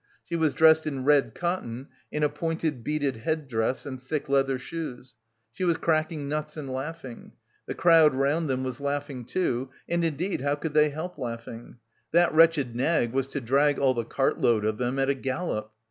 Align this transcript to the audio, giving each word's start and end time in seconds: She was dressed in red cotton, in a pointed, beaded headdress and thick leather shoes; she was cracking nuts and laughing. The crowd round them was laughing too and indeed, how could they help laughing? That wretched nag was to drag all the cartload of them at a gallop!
She 0.25 0.35
was 0.35 0.55
dressed 0.55 0.87
in 0.87 1.05
red 1.05 1.35
cotton, 1.35 1.87
in 2.11 2.23
a 2.23 2.27
pointed, 2.29 2.83
beaded 2.83 3.17
headdress 3.17 3.85
and 3.85 4.01
thick 4.01 4.27
leather 4.27 4.57
shoes; 4.57 5.13
she 5.53 5.63
was 5.63 5.77
cracking 5.77 6.27
nuts 6.27 6.57
and 6.57 6.67
laughing. 6.73 7.33
The 7.67 7.75
crowd 7.75 8.15
round 8.15 8.49
them 8.49 8.63
was 8.63 8.81
laughing 8.81 9.25
too 9.25 9.69
and 9.87 10.03
indeed, 10.03 10.41
how 10.41 10.55
could 10.55 10.73
they 10.73 10.89
help 10.89 11.19
laughing? 11.19 11.77
That 12.13 12.33
wretched 12.33 12.75
nag 12.75 13.13
was 13.13 13.27
to 13.27 13.41
drag 13.41 13.77
all 13.77 13.93
the 13.93 14.03
cartload 14.03 14.65
of 14.65 14.79
them 14.79 14.97
at 14.97 15.07
a 15.11 15.13
gallop! 15.13 15.71